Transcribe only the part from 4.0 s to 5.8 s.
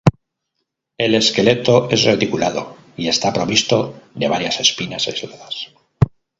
de varias espinas aisladas.